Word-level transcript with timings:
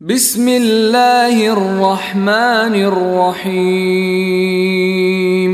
بسم 0.00 0.48
الله 0.48 1.52
الرحمن 1.52 2.74
الرحيم 4.32 5.52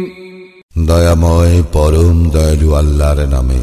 দয়াময় 0.86 1.56
পরম 1.74 2.18
দয়ালু 2.30 2.68
আল্লাহর 2.80 3.20
নামে 3.34 3.60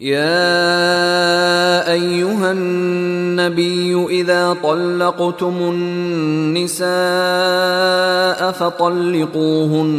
يا 0.00 1.88
ايها 1.92 2.48
النبي 2.52 3.92
اذا 4.20 4.56
طلقتم 4.62 5.56
النساء 5.74 6.80
فطلقوهن 8.52 9.92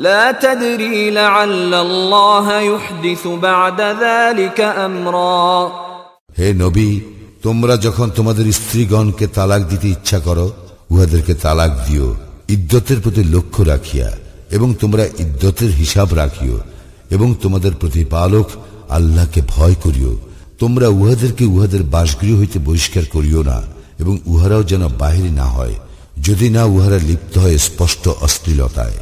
لا 0.00 0.32
تدري 0.34 1.10
لعل 1.10 1.74
الله 1.76 2.46
يحدث 2.62 3.22
بعد 3.26 3.80
ذلك 3.80 4.60
امرا 4.60 5.70
হে 6.38 6.48
নবী 6.54 6.90
তোমরা 7.42 7.74
যখন 7.76 8.06
তোমাদের 8.10 8.46
স্ত্রীগণকে 8.52 9.26
তালাক 9.28 9.62
দিতে 9.62 9.86
ইচ্ছা 9.88 10.18
করো 10.18 10.46
উহাদেরকে 10.90 11.34
তালাক 11.34 11.72
দিও 11.86 12.08
ইদ্যতের 12.48 12.98
প্রতি 13.00 13.22
লক্ষ্য 13.34 13.60
রাখিয়া 13.64 14.08
এবং 14.50 14.68
তোমরা 14.80 15.04
ইদ্যতের 15.18 15.70
হিসাব 15.72 16.08
রাখিও 16.14 16.56
এবং 17.10 17.28
তোমাদের 17.42 17.72
প্রতিপালক 17.72 18.46
আল্লাহকে 18.90 19.40
ভয় 19.48 19.76
করিও 19.84 20.12
তোমরা 20.58 20.86
উহাদেরকে 20.98 21.44
উহাদের 21.46 21.82
বাসগৃহ 21.94 22.34
হইতে 22.38 22.58
বহিষ্কার 22.58 23.04
করিও 23.14 23.40
না 23.42 23.58
এবং 24.00 24.14
উহারাও 24.26 24.62
যেন 24.62 24.82
বাহির 24.98 25.28
না 25.32 25.46
হয় 25.46 25.76
যদি 26.18 26.46
না 26.50 26.62
উহারা 26.66 26.98
লিপ্ত 27.08 27.34
হয় 27.38 27.58
স্পষ্ট 27.58 28.04
অশ্লীলতায় 28.18 28.98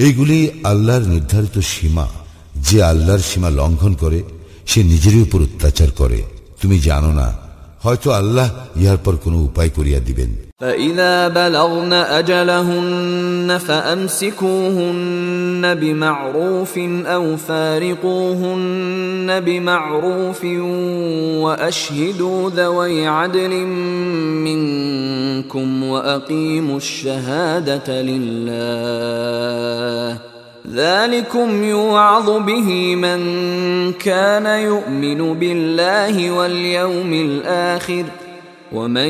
এইগুলি 0.00 0.50
আল্লাহর 0.64 1.02
নির্ধারিত 1.02 1.58
সীমা। 1.58 2.08
যে 2.56 2.82
আল্লাহর 2.82 3.18
সীমা 3.18 3.50
লঙ্ঘন 3.50 3.94
করে, 3.94 4.22
সে 4.66 4.82
নিজেরই 4.82 5.22
উপর 5.22 5.42
অত্যাচার 5.42 5.90
করে। 5.90 6.22
তুমি 6.62 6.78
জানো 6.78 7.12
না 7.12 7.38
হয়তো 7.85 8.11
আল্লাহ 8.11 8.47
ইহার 8.81 8.99
পর 9.05 9.13
কোনো 9.23 9.37
উপায় 9.49 9.71
করিয়া 9.77 10.01
দিবেন 10.09 10.31
فإذا 10.59 11.27
بلغن 11.27 11.93
أجلهن 11.93 13.57
فأمسكوهن 13.67 15.75
بمعروف 15.75 16.77
أو 17.15 17.37
فارقوهن 17.37 19.39
بمعروف 19.39 20.45
وأشهدوا 21.45 22.49
ذوي 22.49 23.07
عدل 23.07 23.53
منكم 24.47 25.83
وأقيموا 25.83 26.77
الشهادة 26.77 28.01
لله 28.01 30.19
ذلكم 30.65 31.63
يوعظ 31.65 32.29
به 32.41 32.95
من 32.95 33.19
كان 33.93 34.45
يؤمن 34.45 35.19
بالله 35.33 36.31
واليوم 36.31 37.13
الآخر 37.13 38.05
ومن 38.71 39.09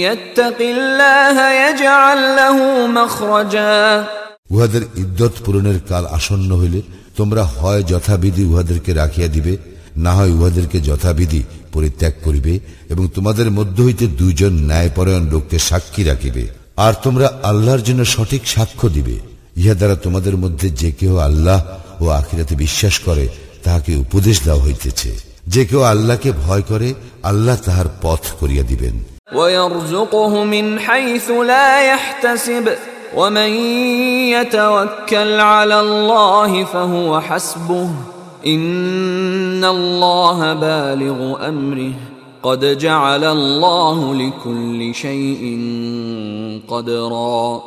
يتق 0.00 0.58
الله 0.60 1.36
يجعل 1.62 2.20
له 2.36 2.56
مخرجا 2.88 4.04
উহাদের 4.50 4.82
ইদ্যত 4.96 5.34
পূরণের 5.44 5.78
কাল 5.90 6.04
আসন্ন 6.18 6.50
হইলে 6.60 6.80
তোমরা 7.16 7.42
হয় 7.56 7.82
যথাবিধি 7.92 8.42
উহাদেরকে 8.44 8.90
রাখিয়া 8.92 9.28
দিবে 9.28 9.52
না 9.96 10.12
হয় 10.12 10.32
উহাদেরকে 10.38 10.78
যথাবিধি 10.80 11.40
পরিত্যাগ 11.72 12.14
করিবে 12.24 12.54
এবং 12.90 13.04
তোমাদের 13.14 13.48
মধ্য 13.50 13.76
হইতে 13.82 14.04
দুইজন 14.20 14.52
ন্যায়পরায়ণ 14.70 15.24
লোককে 15.32 15.58
সাক্ষী 15.68 16.02
রাখিবে 16.02 16.44
আর 16.76 16.92
তোমরা 17.02 17.26
আল্লাহর 17.42 17.82
জন্য 17.82 18.00
সঠিক 18.14 18.42
সাক্ষ্য 18.46 18.86
দিবে 18.88 19.16
ইহা 19.58 19.74
দ্বারা 19.74 19.96
তোমাদের 19.96 20.34
মধ্যে 20.36 20.68
যে 20.80 20.90
কেউ 20.92 21.14
আল্লাহ 21.28 21.58
ও 22.00 22.04
আখিরাতে 22.10 22.54
বিশ্বাস 22.56 22.94
করে 22.98 23.24
তাহাকে 23.62 23.92
উপদেশ 23.96 24.36
দেওয়া 24.46 24.64
হইতেছে 24.66 25.10
যে 25.46 25.62
কেউ 25.64 25.82
আল্লাহকে 25.84 26.30
ভয় 26.44 26.64
করে 26.70 26.88
আল্লাহ 27.22 27.56
তাহার 27.66 27.88
পথ 28.02 28.22
করিয়া 28.40 28.64
দিবেন 28.72 28.96
ويرزقه 29.32 30.32
من 30.44 30.66
حيث 30.78 31.30
لا 31.30 31.70
يحتسب 31.84 32.66
ومن 33.16 33.50
يتوكل 34.30 35.40
على 35.54 35.80
الله 35.80 36.64
فهو 36.64 37.20
حسبه 37.20 37.90
ان 38.46 39.64
الله 39.66 40.38
بالغ 40.54 41.48
امره 41.48 41.92
قد 42.42 42.78
جعل 42.78 43.24
الله 43.26 44.14
لكل 44.14 44.94
شيء 44.94 45.42
قدرا 46.68 47.62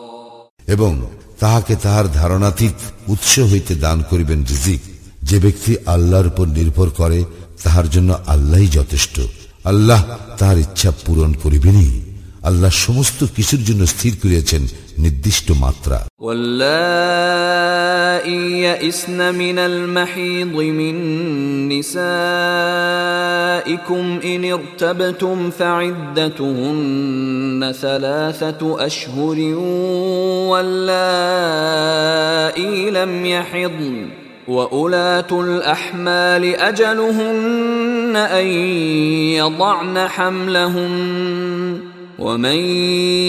এবং 0.68 0.94
তাহাকে 1.43 1.75
তাহার 1.77 2.07
ধারণাতীত 2.13 2.79
উৎস 3.07 3.39
হইতে 3.39 3.75
দান 3.75 3.99
করিবেন 4.11 4.45
রিজিক। 4.45 4.81
যে 5.23 5.39
ব্যক্তি 5.39 5.73
আল্লাহর 5.87 6.27
উপর 6.27 6.47
নির্ভর 6.47 6.89
করে, 6.91 7.25
তাহার 7.63 7.91
জন্য 7.91 8.11
আল্লাহই 8.27 8.67
যথেষ্ট। 8.67 9.21
আল্লাহ 9.65 10.01
তাহার 10.39 10.59
ইচ্ছা 10.59 10.91
পূরণ 10.91 11.33
করিবেনই। 11.33 12.01
আল্লাহ 12.43 12.71
সমস্ত 12.71 13.25
কিছুর 13.37 13.65
জন্য 13.65 13.87
স্থির 13.87 14.13
করিয়াছেন 14.23 14.69
নির্দিষ্ট 15.04 15.48
মাত্রা 15.64 15.98
واللائي 16.26 18.44
يئسن 18.68 19.20
من 19.36 19.58
المحيض 19.60 20.56
من 20.80 20.96
نسائكم 21.70 21.96
إن 24.26 24.42
ارتبتم 24.58 25.50
فعدتهن 25.60 27.62
ثلاثة 27.82 28.86
أشهر 28.86 29.38
واللائي 30.52 32.90
لم 32.90 33.26
يحضن 33.26 34.08
وأولاة 34.48 35.28
الأحمال 35.32 36.56
أجلهن 36.56 38.16
أن 38.16 38.48
يضعن 39.42 40.08
حملهن 40.08 41.91
ومن 42.20 42.58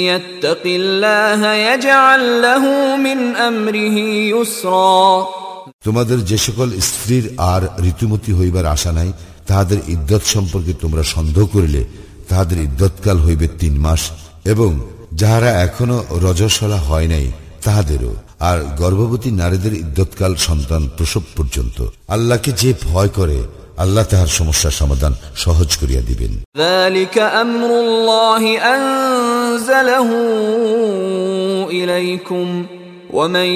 يتق 0.06 0.64
الله 0.66 1.40
يجعل 1.54 2.42
له 2.42 2.64
من 2.98 3.18
امره 3.38 3.96
يسرا 4.30 5.26
তোমাদের 5.84 6.18
যে 6.30 6.38
সকল 6.38 6.68
স্ত্রীর 6.80 7.24
আর 7.52 7.62
ঋতুমতি 7.84 8.30
হইবার 8.32 8.64
আশা 8.66 8.92
নাই 8.92 9.10
তাহাদের 9.46 9.78
ইদ্যত 9.88 10.22
সম্পর্কে 10.34 10.72
তোমরা 10.74 11.02
সন্দেহ 11.14 11.44
করিলে 11.46 11.82
তাহাদের 12.28 12.58
ইদ্যৎকাল 12.58 13.16
হইবে 13.18 13.46
তিন 13.60 13.74
মাস 13.78 14.02
এবং 14.44 14.70
যাহারা 15.12 15.50
এখনো 15.66 15.96
রজসলা 16.24 16.78
হয় 16.88 17.08
নাই 17.08 17.26
তাহাদেরও 17.64 18.12
আর 18.40 18.58
গর্ভবতী 18.80 19.30
নারীদের 19.32 19.74
ইদ্যৎকাল 19.74 20.32
সন্তান 20.38 20.82
প্রসব 20.96 21.24
পর্যন্ত 21.36 21.78
আল্লাহকে 22.08 22.50
যে 22.52 22.70
ভয় 22.84 23.10
করে 23.18 23.38
আল্লাহ 23.78 24.04
তাহার 24.04 24.30
সমস্যার 24.38 24.74
সমাধান 24.80 25.12
সহজ 25.44 25.70
করিয়া 25.80 26.02
দিবেন 26.02 26.32
ذلك 26.58 27.16
امر 27.42 27.70
الله 27.80 28.42
انزله 28.76 30.08
اليكم 31.70 32.46
ومن 33.10 33.48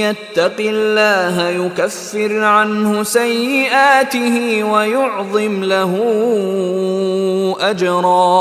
يتق 0.00 0.58
الله 0.60 1.36
يكفر 1.60 2.32
عنه 2.56 2.90
سيئاته 3.18 4.34
ويعظم 4.64 5.54
له 5.64 5.92
اجرا 7.70 8.36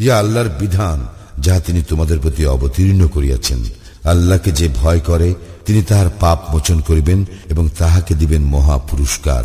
ইয়া 0.00 0.14
আল্লাহর 0.18 0.50
বিধান 0.60 0.98
যাহা 1.38 1.60
তিনি 1.60 1.80
তোমাদের 1.82 2.18
প্রতি 2.18 2.42
অবতীর্ণ 2.46 3.00
করিয়াছেন 3.06 3.60
আল্লাহকে 4.04 4.50
যে 4.52 4.66
ভয় 4.80 5.00
করে 5.00 5.28
তিনি 5.66 5.80
তাহার 5.82 6.08
পাপ 6.20 6.38
মোচন 6.52 6.78
করিবেন 6.80 7.20
এবং 7.50 7.64
তাহাকে 7.78 8.12
দিবেন 8.14 8.42
মহা 8.54 8.76
পুরস্কার 8.88 9.44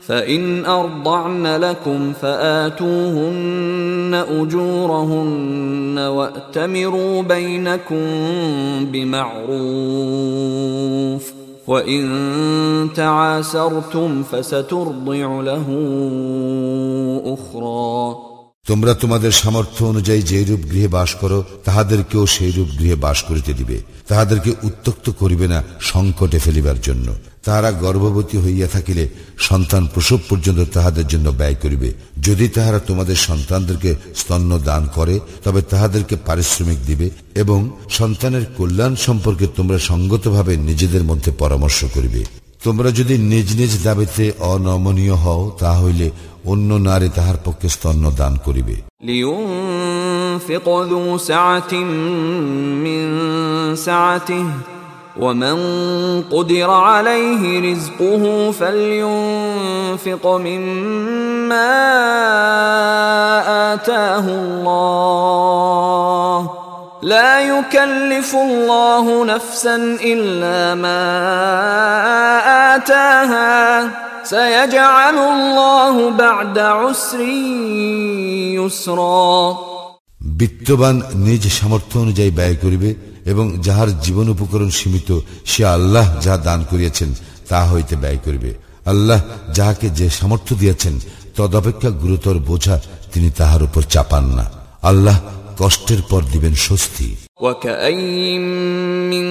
فإن 0.00 0.64
أرضعن 0.64 1.46
لكم 1.46 2.12
فآتوهن 2.12 3.68
أجورهن 4.30 5.98
وأتمروا 5.98 7.22
بينكم 7.22 8.06
بمعروف 8.92 9.48
وإن 11.66 12.88
تعاسرتم 12.94 14.22
فسترضع 14.22 15.40
له 15.40 15.66
তোমরা 18.68 18.94
তোমাদের 18.94 19.32
সামর্থ্য 19.32 19.84
অনুযায়ী 19.84 20.22
যে 20.22 20.44
রূপ 20.44 20.60
গৃহে 20.70 20.88
বাস 20.88 21.14
করো, 21.14 21.44
তাহাদেরকেও 21.64 22.26
সেই 22.26 22.52
রূপ 22.52 22.68
গৃহে 22.78 22.94
বাস 22.94 23.22
করিতে 23.22 23.52
দিবে। 23.54 23.76
তাহাদেরকে 24.08 24.50
উত্তক্ত 24.62 25.10
করিবে 25.10 25.46
না 25.48 25.58
সংকটে 25.80 26.38
ফেলিবার 26.38 26.80
জন্য। 26.80 27.14
তাহারা 27.44 27.70
গর্ভবতী 27.72 28.38
হইয়া 28.38 28.66
থাকিলে 28.66 29.08
সন্তান 29.38 29.86
প্রসব 29.94 30.18
পর্যন্ত 30.28 30.60
তাহাদের 30.72 31.06
জন্য 31.06 31.30
ব্যয় 31.30 31.54
করিবে। 31.54 31.92
যদি 32.22 32.48
তাহারা 32.48 32.78
তোমাদের 32.78 33.16
সন্তানদেরকে 33.16 33.90
স্তন্য 34.16 34.58
দান 34.58 34.88
করে, 34.94 35.20
তবে 35.44 35.60
তাহাদেরকে 35.62 36.16
পারিশ্রমিক 36.26 36.78
দিবে 36.86 37.10
এবং 37.34 37.70
সন্তানের 37.90 38.44
কল্যাণ 38.56 38.94
সম্পর্কে 38.96 39.46
তোমরা 39.56 39.78
সঙ্গতভাবে 39.78 40.56
নিজেদের 40.56 41.04
মধ্যে 41.04 41.30
পরামর্শ 41.38 41.84
করিবে। 41.94 42.24
তোমরা 42.64 42.90
যদি 42.90 43.18
নিজ 43.32 43.48
নিজ 43.60 43.72
দাবিতে 43.84 44.32
অনমনীয় 44.38 45.14
হও 45.14 45.42
তা 45.58 45.70
হইলে 45.80 46.10
অন্য 46.51 46.69
নারী 46.87 47.09
তাহার 47.17 47.37
পক্ষে 47.45 47.67
স্তন্য 47.75 48.03
দান 48.19 48.33
করিবে 48.45 48.75
لينفق 49.09 50.65
ذو 50.91 51.17
سعة 51.17 51.73
من 52.85 53.01
سعته 53.87 54.45
ومن 55.19 55.57
قدر 56.31 56.69
عليه 56.69 57.71
رزقه 57.71 58.23
فلينفق 58.51 60.27
مما 60.27 61.73
آتاه 63.73 64.25
الله 64.41 66.39
لا 67.03 67.39
يكلف 67.39 68.35
الله 68.35 69.25
نفسا 69.25 69.75
إلا 70.03 70.75
ما 70.75 71.03
آتاها 72.75 73.89
سيجعل 74.27 75.17
الله 75.27 75.95
بعد 76.17 76.57
عسر 76.59 77.19
يسرا 78.55 79.33
বিত্তবান 80.39 80.95
নিজ 81.25 81.43
সামর্থ্য 81.59 81.95
অনুযায়ী 81.99 82.31
ব্যয় 82.39 82.57
করিবে 82.63 82.89
এবং 83.25 83.45
যাহার 83.63 83.89
জীবন 84.05 84.27
উপকরণ 84.29 84.69
সীমিত 84.69 85.09
সে 85.45 85.61
আল্লাহ 85.75 86.05
যাহা 86.23 86.39
দান 86.47 86.59
করিয়াছেন 86.71 87.09
তা 87.49 87.59
হইতে 87.71 87.93
ব্যয় 87.95 88.19
করিবে 88.25 88.51
আল্লাহ 88.85 89.19
যাহাকে 89.53 89.87
যে 89.99 90.07
সামর্থ্য 90.09 90.53
দিয়েছেন 90.55 90.93
তদপেক্ষা 91.37 91.89
গুরুতর 92.03 92.35
বোঝা 92.49 92.75
তিনি 93.13 93.29
তাহার 93.31 93.61
উপর 93.63 93.81
চাপান 93.93 94.25
না 94.37 94.45
আল্লাহ 94.81 95.17
কষ্টের 95.59 96.01
পর 96.09 96.21
দিবেন 96.33 96.53
স্বস্তি 96.67 97.07
وكأين 97.41 98.41
من 99.09 99.27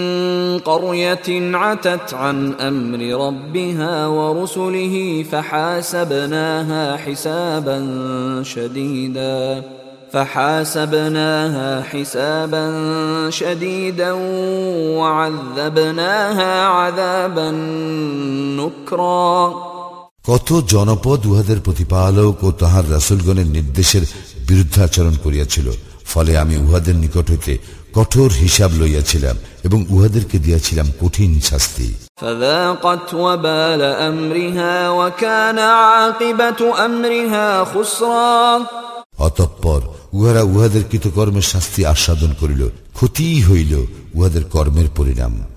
قرية 0.61 1.29
عتت 1.57 2.15
عن 2.15 2.53
أمر 2.53 3.27
ربها 3.27 4.07
ورسله 4.09 5.25
فحاسبناها 5.33 6.97
حسابا 6.97 7.79
شديدا 8.45 9.63
فحاسبناها 10.13 11.83
حسابا 11.83 12.65
شديدا 13.31 14.13
وعذبناها 14.99 16.53
عذابا 16.69 17.51
نكرا 18.61 19.73
কত 20.29 20.49
জনপদ 20.73 21.21
উহাদের 21.31 21.59
প্রতিপালক 21.67 22.37
ও 22.43 22.49
তাহার 22.63 22.85
রাসুলগণের 22.95 23.49
নির্দেশের 23.57 24.05
বিরুদ্ধাচরণ 24.49 25.15
করিয়াছিল 25.25 25.67
ফলে 26.13 26.33
আমি 26.43 26.55
উহাদের 26.65 26.97
নিকট 27.05 27.27
হইতে 27.33 27.53
কঠোর 27.98 28.32
হিসাব 28.32 28.72
লইয়াছিলাম 28.80 29.36
এবং 29.64 29.86
উহাদেরকে 29.90 30.38
দিয়াছিলাম 30.40 30.88
কঠিন 31.02 31.40
শাস্তি। 31.40 31.88
অতঃপর 39.18 39.82
উহারা 40.14 40.42
উহাদের 40.42 40.84
কৃতকর্মের 40.92 41.42
শাস্তি 41.42 41.86
আস্বাদন 41.86 42.32
করিল 42.40 42.70
ক্ষতি 42.94 43.44
হইল 43.44 43.74
উহাদের 44.14 44.44
কর্মের 44.44 44.90
পরিণাম। 44.98 45.34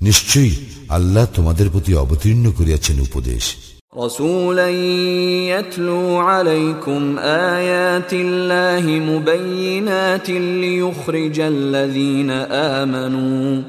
নিশ্চয়ই 0.00 0.54
আল্লাহ 0.96 1.24
তোমাদের 1.36 1.66
প্রতি 1.74 1.92
অবতীর্ণ 2.04 2.44
করিয়াছেন 2.58 2.96
উপদেশ 3.08 3.44
رسولا 4.04 4.68
يتلو 5.54 6.16
عليكم 6.30 7.02
آيات 7.58 8.12
الله 8.24 8.84
مبينات 9.10 10.28
ليخرج 10.64 11.38
الذين 11.54 12.30
آمنوا 12.80 13.62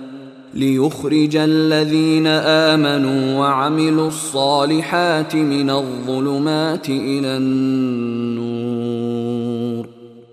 ليخرج 0.53 1.35
الذين 1.35 2.27
آمنوا 2.71 3.39
وعملوا 3.39 4.07
الصالحات 4.07 5.35
من 5.35 5.69
الظلمات 5.69 6.87
إلى 6.89 7.31
النور 7.37 8.46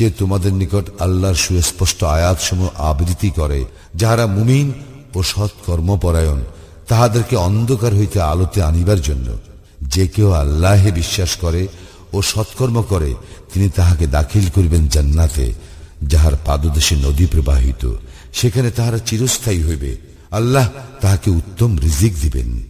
যে 0.00 0.10
তোমাদের 0.10 0.52
নিকট 0.52 1.02
আল্লাহর 1.02 1.34
সুস্পষ্ট 1.34 2.04
আয়াতসমূহ 2.04 2.68
আবৃত্তি 2.76 3.30
করে, 3.30 3.64
যাহারা 3.94 4.26
মুমিন 4.26 4.72
ও 5.14 5.22
সৎকর্মপরায়ণ 5.22 6.40
তাহাদেরকে 6.88 7.36
অন্ধকার 7.36 7.94
হইতে 7.94 8.20
আলোতে 8.20 8.62
আনিবার 8.62 9.00
জন্য। 9.00 9.38
যে 9.82 10.06
কেউ 10.06 10.30
আল্লাহে 10.30 10.92
বিশ্বাস 10.92 11.36
করে 11.36 11.68
ও 12.12 12.22
সৎকর্ম 12.22 12.82
করে, 12.82 13.14
তিনি 13.54 13.68
তাহাকে 13.68 14.06
দাখিল 14.06 14.48
করিবেন 14.54 14.88
জান্নাতে, 14.88 15.54
যাহার 16.02 16.32
পাদদেশে 16.44 16.96
নদী 16.96 17.26
প্রবাহিত। 17.26 17.92
সেখানে 18.32 18.70
তাহারা 18.70 18.98
চিরস্থায়ী 18.98 19.62
হইবে। 19.62 19.96
আল্লাহ 20.30 20.68
তাহাকে 21.00 21.30
উত্তম 21.30 21.78
রিজিক 21.78 22.12
দিবেন। 22.20 22.69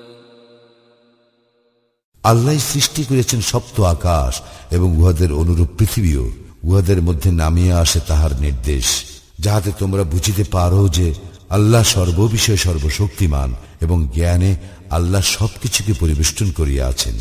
আল্লাহ 2.23 2.57
সৃষ্টি 2.73 3.03
করেছেন 3.03 3.41
সপ্ত 3.41 3.81
আকাশ 3.81 4.41
এবং 4.71 4.97
উহাদের 4.97 5.31
অনুরূপ 5.31 5.69
পৃথিবীও। 5.77 6.31
উহাদের 6.63 7.01
মধ্যে 7.01 7.31
নামিয়া 7.31 7.79
আসে 7.79 7.99
তাহার 8.07 8.41
নির্দেশ, 8.41 8.85
যাহাতে 9.39 9.71
তোমরা 9.79 10.03
বুঝিতে 10.03 10.43
পারো 10.43 10.87
যে 10.87 11.13
আল্লাহ 11.49 11.83
সর্ববিষয়ে 11.83 12.57
সর্বশক্তিমান 12.57 13.55
এবং 13.81 14.07
জ্ঞানে 14.15 14.55
আল্লাহ 14.89 15.21
সবকিছুকে 15.21 15.93
পরিবেষ্টন 15.93 16.51
করিয়া 16.51 16.87
আছেন 16.87 17.13